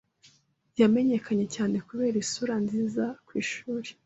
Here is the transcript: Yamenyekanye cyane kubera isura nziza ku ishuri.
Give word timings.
Yamenyekanye 0.81 1.45
cyane 1.55 1.75
kubera 1.87 2.15
isura 2.23 2.55
nziza 2.63 3.03
ku 3.25 3.31
ishuri. 3.43 3.89